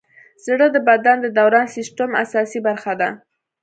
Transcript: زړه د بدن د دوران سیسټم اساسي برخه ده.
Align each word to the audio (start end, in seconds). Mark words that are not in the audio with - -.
زړه 0.45 0.67
د 0.71 0.77
بدن 0.89 1.17
د 1.21 1.27
دوران 1.39 1.67
سیسټم 1.75 2.11
اساسي 2.23 2.59
برخه 2.67 2.93
ده. 3.01 3.09